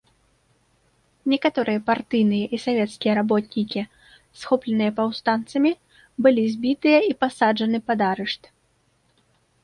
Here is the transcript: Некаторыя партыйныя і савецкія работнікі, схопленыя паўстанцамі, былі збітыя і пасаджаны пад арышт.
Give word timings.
Некаторыя 1.31 1.79
партыйныя 1.89 2.45
і 2.57 2.59
савецкія 2.65 3.11
работнікі, 3.19 3.81
схопленыя 4.43 4.91
паўстанцамі, 4.99 5.71
былі 6.27 6.43
збітыя 6.55 6.97
і 7.09 7.13
пасаджаны 7.25 7.79
пад 7.91 7.99
арышт. 8.11 8.43